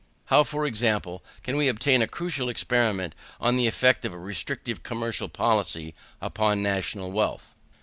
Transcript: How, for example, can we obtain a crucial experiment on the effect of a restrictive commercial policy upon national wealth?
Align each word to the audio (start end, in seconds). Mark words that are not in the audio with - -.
How, 0.33 0.41
for 0.43 0.65
example, 0.65 1.23
can 1.43 1.57
we 1.57 1.67
obtain 1.67 2.01
a 2.01 2.07
crucial 2.07 2.49
experiment 2.49 3.13
on 3.39 3.55
the 3.55 3.67
effect 3.67 4.03
of 4.03 4.11
a 4.13 4.17
restrictive 4.17 4.81
commercial 4.81 5.29
policy 5.29 5.93
upon 6.19 6.63
national 6.63 7.11
wealth? 7.11 7.53